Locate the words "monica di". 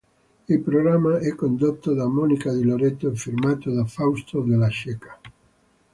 2.07-2.63